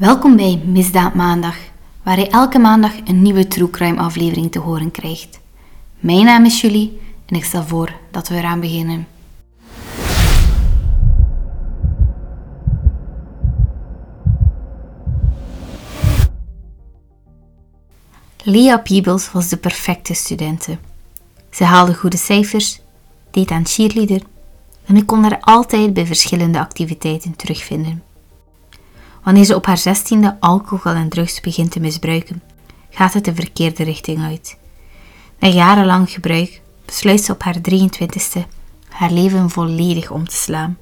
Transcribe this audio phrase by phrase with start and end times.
[0.00, 1.56] Welkom bij Misdaad Maandag,
[2.02, 5.40] waar je elke maandag een nieuwe True Crime aflevering te horen krijgt.
[5.98, 9.06] Mijn naam is Julie en ik stel voor dat we eraan beginnen.
[18.42, 20.78] Leah Peebles was de perfecte studente.
[21.50, 22.80] Ze haalde goede cijfers,
[23.30, 24.22] deed aan cheerleader
[24.84, 28.09] en ik kon haar altijd bij verschillende activiteiten terugvinden.
[29.22, 32.42] Wanneer ze op haar zestiende alcohol en drugs begint te misbruiken,
[32.90, 34.58] gaat het de verkeerde richting uit.
[35.38, 38.40] Na jarenlang gebruik besluit ze op haar 23ste
[38.88, 40.78] haar leven volledig om te slaan.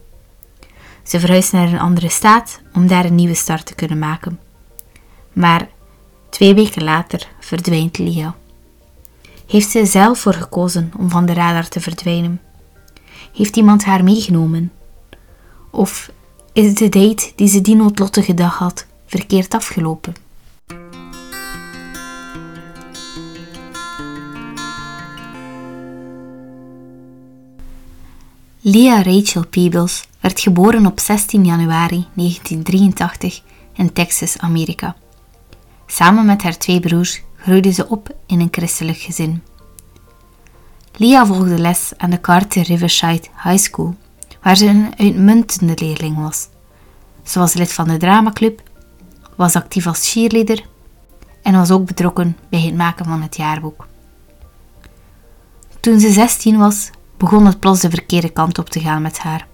[1.03, 4.41] Ze verhuist naar een andere staat om daar een nieuwe start te kunnen maken.
[5.33, 5.69] Maar
[6.31, 8.35] twee weken later verdwijnt Lia.
[9.47, 12.41] Heeft ze zelf voor gekozen om van de radar te verdwijnen?
[13.35, 14.73] Heeft iemand haar meegenomen?
[15.71, 16.11] Of
[16.59, 20.15] is de date die ze die noodlottige dag had verkeerd afgelopen?
[28.61, 33.43] Leah Rachel Peebles werd geboren op 16 januari 1983
[33.73, 34.97] in Texas, Amerika.
[35.87, 39.43] Samen met haar twee broers groeide ze op in een christelijk gezin.
[40.97, 43.95] Leah volgde les aan de Carter Riverside High School,
[44.43, 46.49] waar ze een uitmuntende leerling was.
[47.23, 48.63] Ze was lid van de dramaclub,
[49.37, 50.65] was actief als cheerleader
[51.43, 53.87] en was ook betrokken bij het maken van het jaarboek.
[55.81, 59.47] Toen ze 16 was, begon het plots de verkeerde kant op te gaan met haar.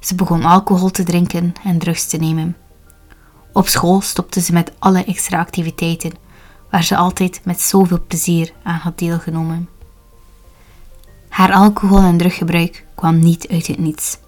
[0.00, 2.56] Ze begon alcohol te drinken en drugs te nemen.
[3.52, 6.12] Op school stopte ze met alle extra activiteiten,
[6.70, 9.75] waar ze altijd met zoveel plezier aan had deelgenomen.
[11.36, 14.18] Haar alcohol- en druggebruik kwam niet uit het niets.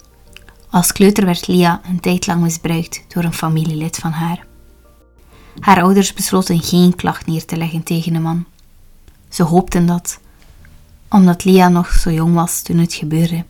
[0.71, 4.47] Als kleuter werd Lia een tijd lang misbruikt door een familielid van haar.
[5.59, 8.45] Haar ouders besloten geen klacht neer te leggen tegen de man.
[9.29, 10.19] Ze hoopten dat,
[11.11, 13.45] omdat Lia nog zo jong was toen het gebeurde,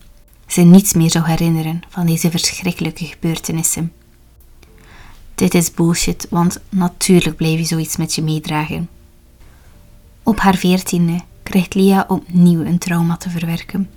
[0.47, 3.93] ze niets meer zou herinneren van deze verschrikkelijke gebeurtenissen.
[5.35, 8.89] Dit is bullshit, want natuurlijk blijf je zoiets met je meedragen.
[10.23, 13.89] Op haar veertiende krijgt Lia opnieuw een trauma te verwerken.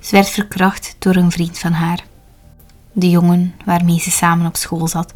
[0.00, 2.04] Ze werd verkracht door een vriend van haar.
[2.92, 5.12] De jongen waarmee ze samen op school zat,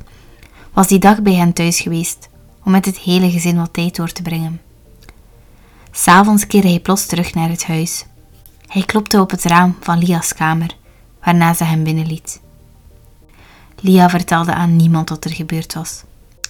[0.72, 2.28] was die dag bij hen thuis geweest
[2.64, 4.60] om met het hele gezin wat tijd door te brengen.
[5.90, 8.04] S'avonds keerde hij plots terug naar het huis.
[8.66, 10.76] Hij klopte op het raam van Lia's kamer,
[11.24, 12.40] waarna ze hem binnenliet.
[13.80, 16.02] Lia vertelde aan niemand wat er gebeurd was,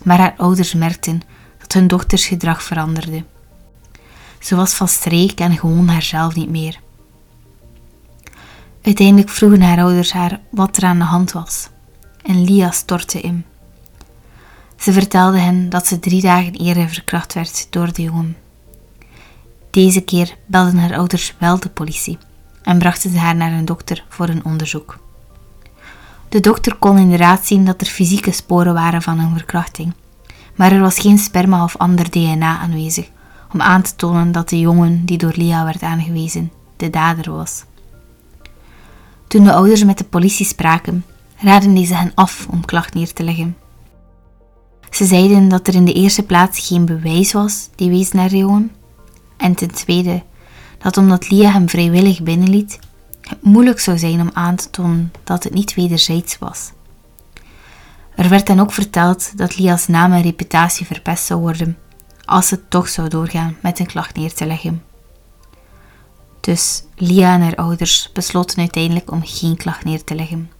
[0.03, 1.21] maar haar ouders merkten
[1.59, 3.25] dat hun dochters gedrag veranderde.
[4.47, 6.81] Ze was van streek en gewoon haarzelf niet meer.
[8.83, 11.69] Uiteindelijk vroegen haar ouders haar wat er aan de hand was,
[12.23, 13.45] en Lia stortte in.
[14.77, 18.37] Ze vertelde hen dat ze drie dagen eerder verkracht werd door de jongen.
[19.71, 22.19] Deze keer belden haar ouders wel de politie
[22.63, 24.99] en brachten ze haar naar een dokter voor een onderzoek.
[26.29, 29.93] De dokter kon inderdaad zien dat er fysieke sporen waren van een verkrachting,
[30.55, 33.15] maar er was geen sperma of ander DNA aanwezig
[33.53, 37.65] om aan te tonen dat de jongen die door Lia werd aangewezen de dader was.
[39.27, 41.05] Toen de ouders met de politie spraken,
[41.37, 43.57] raadden deze hen af om klacht neer te leggen.
[44.91, 48.37] Ze zeiden dat er in de eerste plaats geen bewijs was die wees naar de
[48.37, 48.71] jongen,
[49.37, 50.23] en ten tweede
[50.79, 52.79] dat omdat Lia hem vrijwillig binnenliet,
[53.21, 56.73] het moeilijk zou zijn om aan te tonen dat het niet wederzijds was.
[58.15, 61.77] Er werd dan ook verteld dat Lia's naam en reputatie verpest zou worden
[62.27, 64.83] als ze toch zou doorgaan met een klacht neer te leggen.
[66.41, 70.51] Dus Lia en haar ouders besloten uiteindelijk om geen klacht neer te leggen.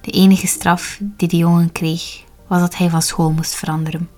[0.00, 4.08] De enige straf die de jongen kreeg was dat hij van school moest veranderen.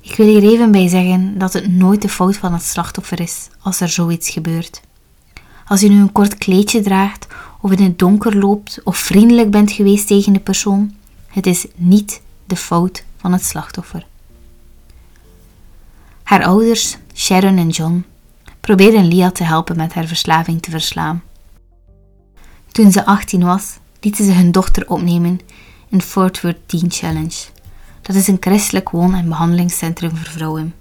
[0.00, 3.48] Ik wil hier even bij zeggen dat het nooit de fout van het slachtoffer is
[3.60, 4.80] als er zoiets gebeurt.
[5.66, 7.26] Als je nu een kort kleedje draagt
[7.60, 10.94] of in het donker loopt of vriendelijk bent geweest tegen de persoon,
[11.26, 14.06] het is niet de fout van het slachtoffer.
[16.28, 18.04] Haar ouders, Sharon en John,
[18.60, 21.22] probeerden Lia te helpen met haar verslaving te verslaan.
[22.72, 25.40] Toen ze 18 was, lieten ze hun dochter opnemen
[25.88, 27.34] in Fort Worth Teen Challenge.
[28.02, 30.74] Dat is een christelijk woon- en behandelingscentrum voor vrouwen.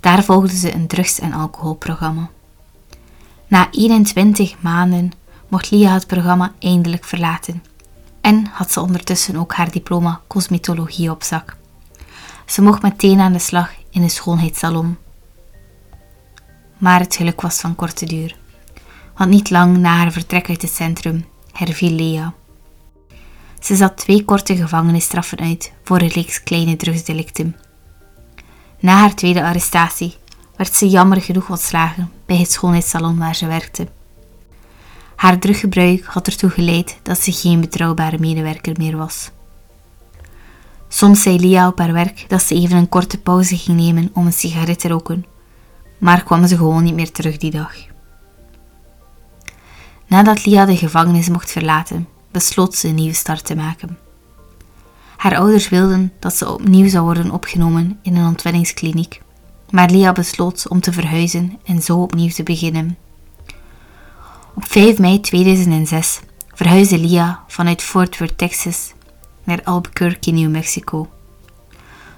[0.00, 2.30] Daar volgden ze een drugs- en alcoholprogramma.
[3.46, 5.12] Na 21 maanden
[5.48, 7.62] mocht Lia het programma eindelijk verlaten
[8.20, 11.56] en had ze ondertussen ook haar diploma cosmetologie op zak.
[12.46, 14.96] Ze mocht meteen aan de slag in een schoonheidssalon.
[16.76, 18.36] Maar het geluk was van korte duur,
[19.16, 22.34] want niet lang na haar vertrek uit het centrum herviel Lea.
[23.60, 27.56] Ze zat twee korte gevangenisstraffen uit voor reeks kleine drugsdelicten.
[28.80, 30.16] Na haar tweede arrestatie
[30.56, 33.88] werd ze jammer genoeg ontslagen bij het schoonheidssalon waar ze werkte.
[35.16, 39.30] Haar druggebruik had ertoe geleid dat ze geen betrouwbare medewerker meer was.
[40.88, 44.26] Soms zei Lia op haar werk dat ze even een korte pauze ging nemen om
[44.26, 45.26] een sigaret te roken,
[45.98, 47.74] maar kwam ze gewoon niet meer terug die dag.
[50.06, 53.98] Nadat Lia de gevangenis mocht verlaten, besloot ze een nieuwe start te maken.
[55.16, 59.22] Haar ouders wilden dat ze opnieuw zou worden opgenomen in een ontwenningskliniek,
[59.70, 62.96] maar Lia besloot om te verhuizen en zo opnieuw te beginnen.
[64.54, 66.20] Op 5 mei 2006
[66.54, 68.92] verhuisde Lia vanuit Fort Worth, Texas
[69.48, 71.08] naar Albuquerque, New Mexico.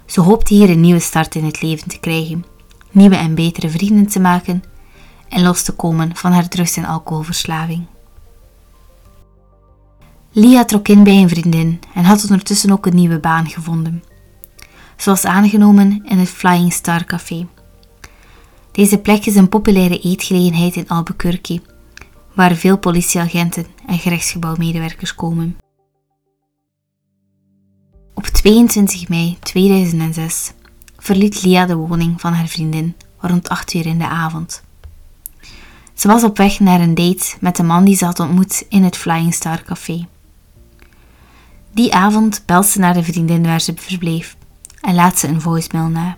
[0.05, 2.45] Ze hoopte hier een nieuwe start in het leven te krijgen,
[2.91, 4.63] nieuwe en betere vrienden te maken
[5.29, 7.85] en los te komen van haar drugs- en alcoholverslaving.
[10.31, 14.03] Lia trok in bij een vriendin en had ondertussen ook een nieuwe baan gevonden.
[14.97, 17.47] Ze was aangenomen in het Flying Star Café.
[18.71, 21.61] Deze plek is een populaire eetgelegenheid in Albuquerque,
[22.33, 25.57] waar veel politieagenten en gerechtsgebouwmedewerkers komen.
[28.21, 30.51] Op 22 mei 2006
[30.97, 34.63] verliet Lia de woning van haar vriendin rond 8 uur in de avond.
[35.93, 38.83] Ze was op weg naar een date met de man die ze had ontmoet in
[38.83, 40.07] het Flying Star Café.
[41.71, 44.35] Die avond belt ze naar de vriendin waar ze verbleef
[44.81, 46.17] en laat ze een voicemail na.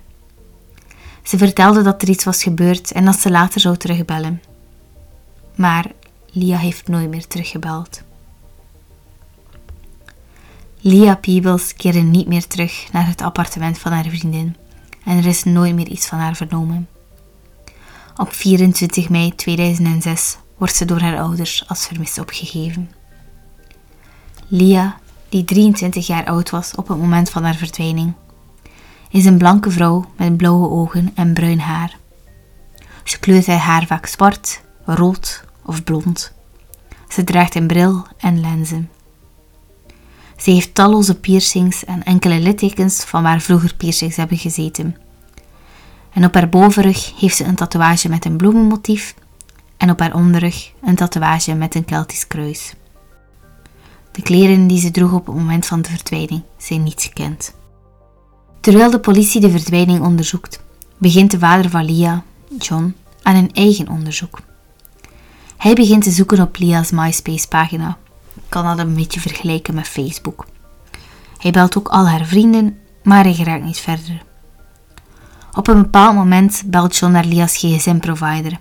[1.24, 4.42] Ze vertelde dat er iets was gebeurd en dat ze later zou terugbellen.
[5.56, 5.92] Maar
[6.32, 8.02] Lia heeft nooit meer teruggebeld.
[10.86, 14.56] Lia Peebles keerde niet meer terug naar het appartement van haar vriendin
[15.06, 16.88] en er is nooit meer iets van haar vernomen.
[18.18, 22.92] Op 24 mei 2006 wordt ze door haar ouders als vermist opgegeven.
[24.48, 24.98] Lia,
[25.30, 28.14] die 23 jaar oud was op het moment van haar verdwijning,
[29.10, 31.98] is een blanke vrouw met blauwe ogen en bruin haar.
[33.04, 36.34] Ze kleurt haar haar vaak zwart, rood of blond.
[37.08, 38.90] Ze draagt een bril en lenzen.
[40.44, 44.98] Ze heeft talloze piercings en enkele littekens van waar vroeger piercings hebben gezeten.
[46.14, 49.16] En op haar bovenrug heeft ze een tatoeage met een bloemenmotief
[49.78, 52.74] en op haar onderrug een tatoeage met een Keltisch kruis.
[54.12, 57.56] De kleren die ze droeg op het moment van de verdwijning zijn niet gekend.
[58.60, 60.64] Terwijl de politie de verdwijning onderzoekt,
[60.98, 62.24] begint de vader van Lia,
[62.58, 64.42] John, aan een eigen onderzoek.
[65.58, 67.98] Hij begint te zoeken op Lia's MySpace-pagina.
[68.50, 70.46] Kan dat een beetje vergelijken met Facebook.
[71.38, 74.24] Hij belt ook al haar vrienden, maar hij geraakt niet verder.
[75.54, 78.60] Op een bepaald moment belt John naar Lia's gsm-provider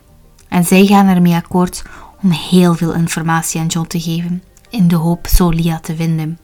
[0.48, 1.82] en zij gaan ermee akkoord
[2.22, 6.38] om heel veel informatie aan John te geven, in de hoop zo Lia te vinden.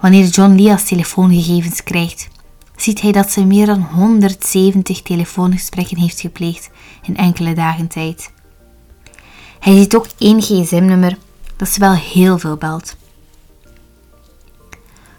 [0.00, 2.28] Wanneer John Lia's telefoongegevens krijgt,
[2.76, 6.70] ziet hij dat ze meer dan 170 telefoongesprekken heeft gepleegd
[7.02, 8.32] in enkele dagen tijd.
[9.60, 11.18] Hij ziet ook één gsm-nummer
[11.60, 12.96] dat ze wel heel veel belt.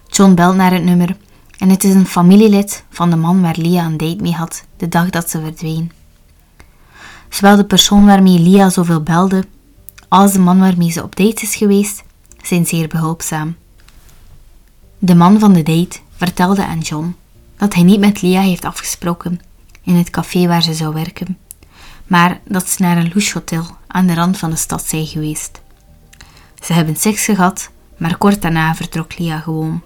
[0.06, 1.16] John belt naar het nummer
[1.58, 4.88] en het is een familielid van de man waar Lia een date mee had de
[4.88, 5.92] dag dat ze verdween.
[7.28, 9.44] Zowel de persoon waarmee Lia zoveel belde,
[10.08, 12.02] als de man waarmee ze op date is geweest,
[12.42, 13.56] zijn zeer behulpzaam.
[14.98, 17.16] De man van de date vertelde aan John
[17.56, 19.40] dat hij niet met Lia heeft afgesproken
[19.82, 21.38] in het café waar ze zou werken,
[22.06, 25.61] maar dat ze naar een louche aan de rand van de stad zijn geweest.
[26.62, 29.82] Ze hebben seks gehad, maar kort daarna vertrok Lia gewoon.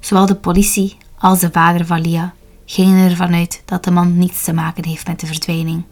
[0.00, 2.34] Zowel de politie als de vader van Lia
[2.64, 5.84] gingen ervan uit dat de man niets te maken heeft met de verdwijning.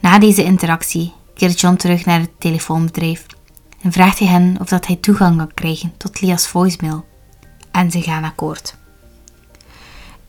[0.00, 3.26] Na deze interactie keert John terug naar het telefoonbedrijf
[3.80, 7.06] en vraagt hij hen of dat hij toegang kan krijgen tot Lia's voicemail.
[7.70, 8.76] En ze gaan akkoord.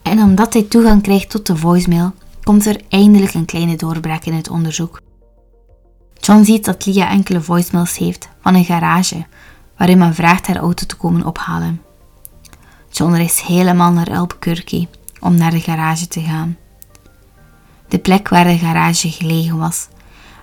[0.02, 2.12] En omdat hij toegang krijgt tot de voicemail,
[2.42, 5.00] komt er eindelijk een kleine doorbraak in het onderzoek.
[6.20, 9.26] John ziet dat Lia enkele voicemails heeft van een garage
[9.76, 11.82] waarin men vraagt haar auto te komen ophalen.
[12.90, 14.88] John reist helemaal naar Albuquerque
[15.20, 16.56] om naar de garage te gaan.
[17.88, 19.88] De plek waar de garage gelegen was,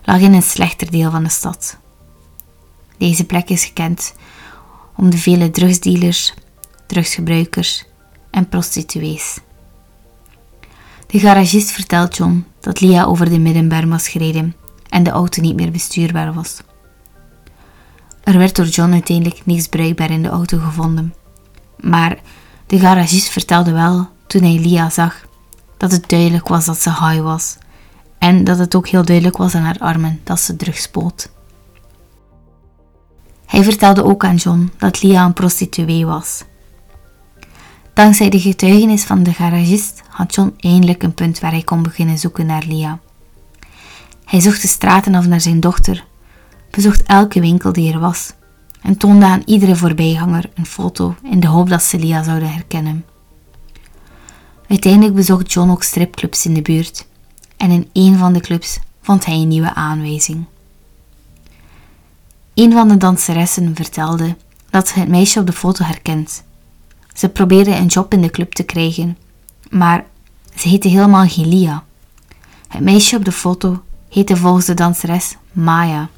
[0.03, 1.77] lag in een slechter deel van de stad.
[2.97, 4.13] Deze plek is gekend
[4.95, 6.33] om de vele drugsdealers,
[6.87, 7.85] drugsgebruikers
[8.31, 9.39] en prostituees.
[11.07, 14.55] De garagist vertelt John dat Lia over de middenberm was gereden
[14.89, 16.57] en de auto niet meer bestuurbaar was.
[18.23, 21.13] Er werd door John uiteindelijk niets bruikbaar in de auto gevonden,
[21.79, 22.17] maar
[22.65, 25.25] de garagist vertelde wel, toen hij Lia zag,
[25.77, 27.57] dat het duidelijk was dat ze high was
[28.17, 31.29] en dat het ook heel duidelijk was aan haar armen dat ze drugs spoot.
[33.45, 36.43] Hij vertelde ook aan John dat Lia een prostituee was.
[37.93, 42.17] Dankzij de getuigenis van de garagist had John eindelijk een punt waar hij kon beginnen
[42.17, 42.99] zoeken naar Lia.
[44.27, 46.05] Hij zocht de straten af naar zijn dochter,
[46.71, 48.33] bezocht elke winkel die er was
[48.81, 53.05] en toonde aan iedere voorbijganger een foto in de hoop dat ze Lia zouden herkennen.
[54.67, 57.07] Uiteindelijk bezocht John ook stripclubs in de buurt
[57.57, 60.45] en in een van de clubs vond hij een nieuwe aanwijzing.
[62.53, 64.35] Een van de danseressen vertelde
[64.69, 66.43] dat ze het meisje op de foto herkent.
[67.13, 69.17] Ze probeerde een job in de club te krijgen,
[69.69, 70.05] maar
[70.55, 71.83] ze heette helemaal geen Lia.
[72.67, 76.09] Het meisje op de foto heette volgens de danseres Maya.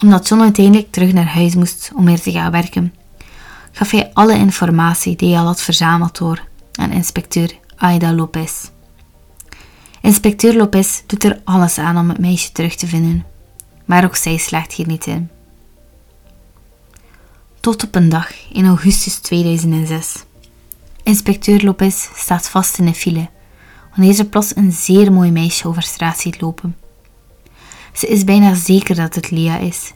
[0.00, 2.94] Omdat John uiteindelijk terug naar huis moest om weer te gaan werken,
[3.72, 8.70] gaf hij alle informatie die hij al had verzameld door aan inspecteur Aida Lopez.
[10.00, 13.24] Inspecteur Lopez doet er alles aan om het meisje terug te vinden,
[13.84, 15.30] maar ook zij slaagt hier niet in.
[17.60, 20.24] Tot op een dag in augustus 2006.
[21.02, 23.28] Inspecteur Lopez staat vast in de file
[23.98, 26.76] wanneer ze plots een zeer mooi meisje over straat ziet lopen.
[27.92, 29.92] Ze is bijna zeker dat het Lia is,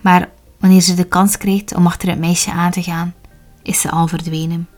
[0.00, 3.14] maar wanneer ze de kans krijgt om achter het meisje aan te gaan,
[3.62, 4.68] is ze al verdwenen.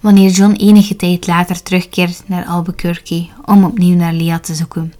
[0.00, 4.92] Wanneer John enige tijd later terugkeert naar Albuquerque om opnieuw naar Lia te zoeken,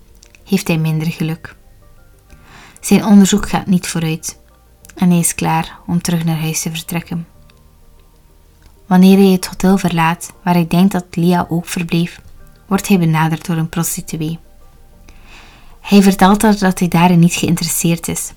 [0.45, 1.57] heeft hij minder geluk.
[2.81, 4.39] Zijn onderzoek gaat niet vooruit
[4.95, 7.34] en hij is klaar om terug naar huis te vertrekken.
[8.87, 12.21] Wanneer hij het hotel verlaat waar hij denkt dat Lia ook verbleef,
[12.67, 14.39] wordt hij benaderd door een prostituee.
[15.81, 18.33] Hij vertelt haar dat hij daarin niet geïnteresseerd is,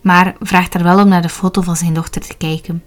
[0.00, 2.82] maar vraagt haar wel om naar de foto van zijn dochter te kijken.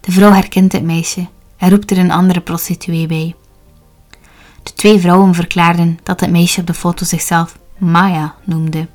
[0.00, 3.34] De vrouw herkent het meisje en roept er een andere prostituee bij.
[4.62, 8.88] De twee vrouwen verklaarden dat het meisje op de foto zichzelf Maya noemde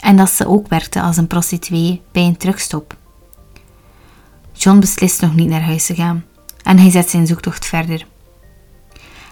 [0.00, 2.96] en dat ze ook werkte als een prostituee bij een truckstop.
[4.62, 6.24] John beslist nog niet naar huis te gaan
[6.62, 8.06] en hij zet zijn zoektocht verder.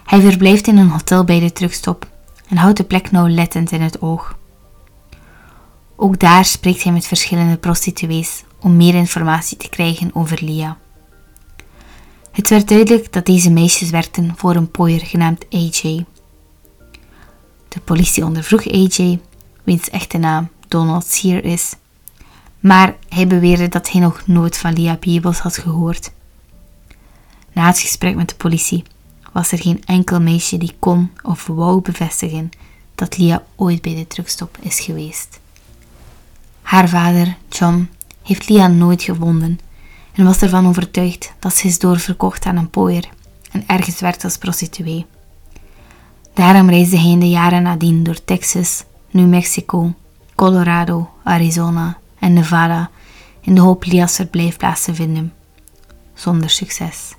[0.05, 2.07] Hij verblijft in een hotel bij de truckstop
[2.47, 4.37] en houdt de plek nauwlettend in het oog.
[5.95, 10.77] Ook daar spreekt hij met verschillende prostituees om meer informatie te krijgen over Lia.
[12.31, 16.05] Het werd duidelijk dat deze meisjes werkten voor een pooier genaamd AJ.
[17.67, 19.19] De politie ondervroeg AJ,
[19.63, 21.75] wiens echte naam Donald Sear is,
[22.59, 26.11] maar hij beweerde dat hij nog nooit van Lia Peebles had gehoord.
[27.53, 28.83] Na het gesprek met de politie
[29.31, 32.49] was er geen enkel meisje die kon of wou bevestigen
[32.95, 35.39] dat Lia ooit bij de truckstop is geweest.
[36.61, 37.89] Haar vader, John,
[38.23, 39.59] heeft Lia nooit gevonden
[40.13, 43.09] en was ervan overtuigd dat ze is doorverkocht aan een pooier
[43.51, 45.05] en ergens werkt als prostituee.
[46.33, 49.93] Daarom reisde hij in de jaren nadien door Texas, New Mexico,
[50.35, 52.89] Colorado, Arizona en Nevada
[53.41, 55.33] in de hoop Lia's verblijfplaats te vinden,
[56.13, 57.15] zonder succes.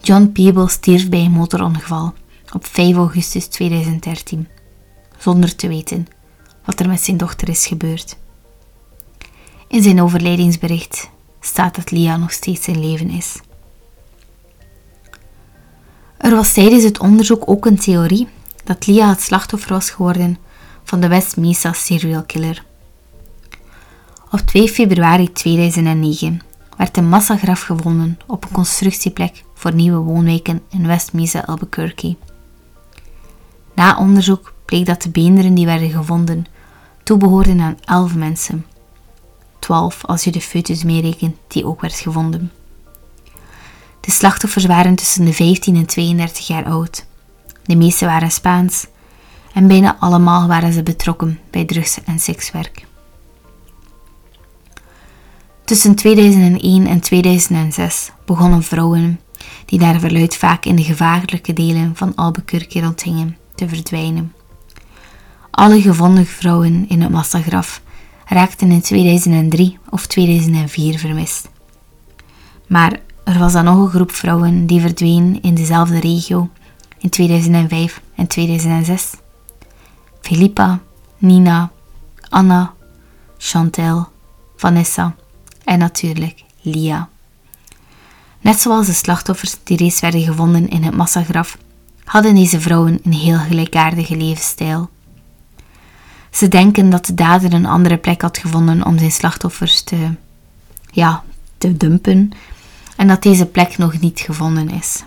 [0.00, 2.14] John Peeble stierf bij een motorongeval
[2.52, 4.48] op 5 augustus 2013,
[5.18, 6.06] zonder te weten
[6.64, 8.16] wat er met zijn dochter is gebeurd.
[9.68, 11.10] In zijn overlijdingsbericht
[11.40, 13.40] staat dat Lia nog steeds in leven is.
[16.16, 18.28] Er was tijdens het onderzoek ook een theorie
[18.64, 20.38] dat Lia het slachtoffer was geworden
[20.84, 22.64] van de West Mesa serial killer.
[24.32, 26.40] Op 2 februari 2009
[26.76, 32.16] werd een massagraf gevonden op een constructieplek voor nieuwe woonwijken in West Mesa, Albuquerque.
[33.74, 36.46] Na onderzoek bleek dat de beenderen die werden gevonden
[37.02, 38.66] toebehoorden aan 11 mensen.
[39.58, 42.52] 12 als je de foetus meerekent die ook werd gevonden.
[44.00, 47.04] De slachtoffers waren tussen de 15 en 32 jaar oud.
[47.64, 48.86] De meeste waren Spaans
[49.54, 52.90] en bijna allemaal waren ze betrokken bij drugs- en sekswerk.
[55.72, 59.20] Tussen 2001 en 2006 begonnen vrouwen,
[59.64, 64.32] die naar verluid vaak in de gevaarlijke delen van Albuquerque rondhingen, te verdwijnen.
[65.50, 67.82] Alle gevonden vrouwen in het massagraf
[68.26, 71.48] raakten in 2003 of 2004 vermist.
[72.66, 76.50] Maar er was dan nog een groep vrouwen die verdween in dezelfde regio
[76.98, 79.10] in 2005 en 2006.
[80.20, 80.80] Philippa,
[81.18, 81.70] Nina,
[82.28, 82.74] Anna,
[83.38, 84.08] Chantel,
[84.56, 85.14] Vanessa
[85.64, 87.08] en natuurlijk Lia.
[88.40, 91.58] Net zoals de slachtoffers die reeds werden gevonden in het massagraf,
[92.04, 94.90] hadden deze vrouwen een heel gelijkaardige levensstijl.
[96.30, 100.10] Ze denken dat de dader een andere plek had gevonden om zijn slachtoffers te,
[100.90, 101.22] ja,
[101.58, 102.30] te dumpen
[102.96, 105.04] en dat deze plek nog niet gevonden is.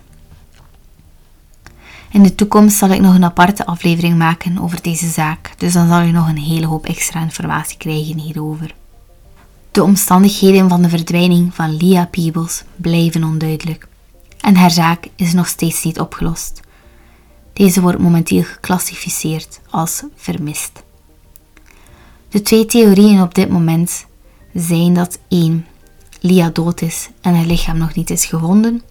[2.09, 5.87] In de toekomst zal ik nog een aparte aflevering maken over deze zaak, dus dan
[5.87, 8.75] zal je nog een hele hoop extra informatie krijgen hierover.
[9.75, 13.87] De omstandigheden van de verdwijning van Lia Peebles blijven onduidelijk
[14.39, 16.59] en haar zaak is nog steeds niet opgelost.
[17.53, 20.83] Deze wordt momenteel geclassificeerd als vermist.
[22.29, 24.05] De twee theorieën op dit moment
[24.53, 25.65] zijn dat 1.
[26.19, 28.81] Lia dood is en haar lichaam nog niet is gevonden,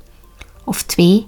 [0.64, 1.26] of 2.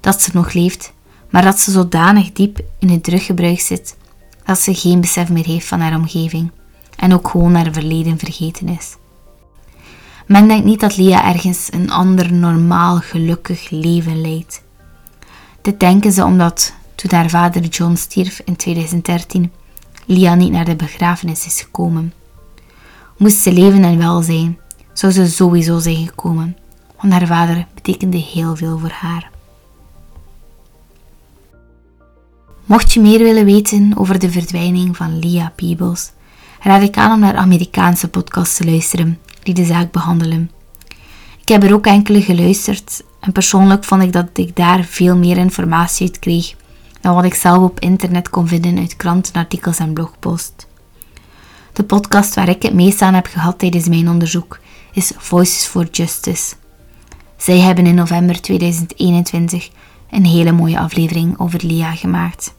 [0.00, 0.92] dat ze nog leeft,
[1.30, 3.96] maar dat ze zodanig diep in het druggebruik zit
[4.44, 6.50] dat ze geen besef meer heeft van haar omgeving
[6.98, 8.96] en ook gewoon haar verleden vergeten is.
[10.26, 14.62] Men denkt niet dat Lia ergens een ander normaal gelukkig leven leidt.
[15.62, 19.52] Dit denken ze omdat toen haar vader John stierf in 2013,
[20.06, 22.12] Lia niet naar de begrafenis is gekomen.
[23.16, 24.58] Moest ze leven en welzijn,
[24.92, 26.56] zou ze sowieso zijn gekomen,
[27.00, 29.30] want haar vader betekende heel veel voor haar.
[32.64, 36.10] Mocht je meer willen weten over de verdwijning van Lia Peebles,
[36.60, 40.50] raad ik aan om naar Amerikaanse podcasts te luisteren die de zaak behandelen.
[41.40, 45.36] Ik heb er ook enkele geluisterd en persoonlijk vond ik dat ik daar veel meer
[45.36, 46.54] informatie uit kreeg
[47.00, 50.66] dan wat ik zelf op internet kon vinden uit krantenartikels en blogposts.
[51.72, 54.58] De podcast waar ik het meest aan heb gehad tijdens mijn onderzoek
[54.92, 56.54] is Voices for Justice.
[57.36, 59.70] Zij hebben in november 2021
[60.10, 62.54] een hele mooie aflevering over Lia gemaakt.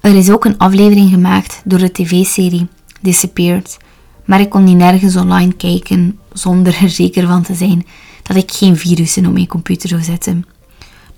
[0.00, 2.68] Er is ook een aflevering gemaakt door de tv-serie
[3.00, 3.76] Disappeared,
[4.24, 7.86] maar ik kon die nergens online kijken zonder er zeker van te zijn
[8.22, 10.44] dat ik geen virussen op mijn computer zou zetten.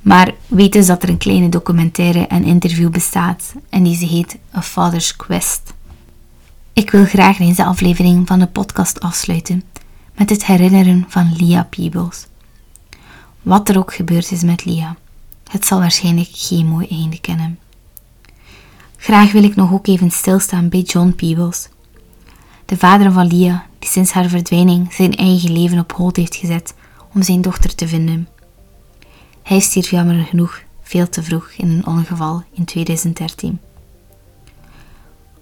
[0.01, 4.63] Maar weet eens dat er een kleine documentaire en interview bestaat en die heet A
[4.63, 5.75] Father's Quest.
[6.73, 9.63] Ik wil graag deze aflevering van de podcast afsluiten
[10.15, 12.27] met het herinneren van Lia Peebles.
[13.43, 14.97] Wat er ook gebeurd is met Lia,
[15.51, 17.59] het zal waarschijnlijk geen mooi einde kennen.
[19.02, 21.69] Graag wil ik nog ook even stilstaan bij John Peebles,
[22.64, 26.75] de vader van Lia, die sinds haar verdwijning zijn eigen leven op hold heeft gezet
[27.14, 28.28] om zijn dochter te vinden.
[29.43, 33.60] Hij stierf jammer genoeg veel te vroeg in een ongeval in 2013.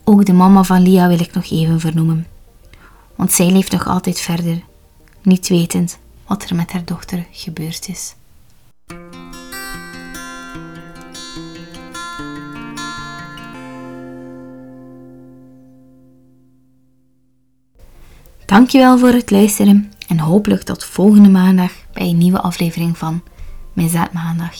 [0.05, 2.27] Ook de mama van Lia wil ik nog even vernoemen,
[3.17, 4.63] want zij leeft nog altijd verder,
[5.23, 8.15] niet wetend wat er met haar dochter gebeurd is.
[18.49, 23.23] Dankjewel voor het luisteren en hopelijk tot volgende maandag bij een nieuwe aflevering van
[23.73, 24.55] Mijn Maandag.